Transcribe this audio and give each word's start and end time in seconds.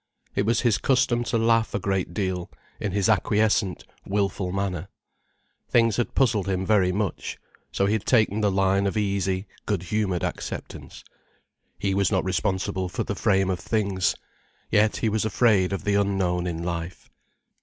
It 0.33 0.47
was 0.47 0.61
his 0.61 0.79
custom 0.79 1.23
to 1.25 1.37
laugh 1.37 1.75
a 1.75 1.79
great 1.79 2.11
deal, 2.11 2.49
in 2.79 2.91
his 2.91 3.07
acquiescent, 3.07 3.85
wilful 4.03 4.51
manner. 4.51 4.87
Things 5.69 5.97
had 5.97 6.15
puzzled 6.15 6.47
him 6.49 6.65
very 6.65 6.91
much, 6.91 7.37
so 7.71 7.85
he 7.85 7.93
had 7.93 8.05
taken 8.07 8.41
the 8.41 8.49
line 8.49 8.87
of 8.87 8.97
easy, 8.97 9.45
good 9.67 9.83
humoured 9.83 10.23
acceptance. 10.23 11.03
He 11.77 11.93
was 11.93 12.11
not 12.11 12.25
responsible 12.25 12.89
for 12.89 13.03
the 13.03 13.13
frame 13.13 13.51
of 13.51 13.59
things. 13.59 14.15
Yet 14.71 14.97
he 14.97 15.07
was 15.07 15.23
afraid 15.23 15.71
of 15.71 15.83
the 15.83 15.93
unknown 15.93 16.47
in 16.47 16.63
life. 16.63 17.11